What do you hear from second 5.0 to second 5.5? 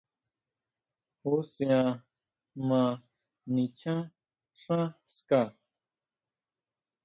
ska?